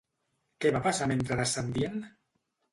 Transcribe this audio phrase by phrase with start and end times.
[0.65, 2.05] Què va passar mentre descendien?